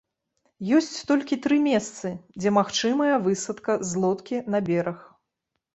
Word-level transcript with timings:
Ёсць 0.77 1.03
толькі 1.11 1.37
тры 1.43 1.59
месцы, 1.67 2.07
дзе 2.41 2.49
магчымая 2.59 3.15
высадка 3.27 3.81
з 3.93 4.07
лодкі 4.07 4.45
на 4.55 4.59
бераг. 4.73 4.99